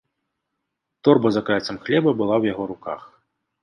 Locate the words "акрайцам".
1.43-1.75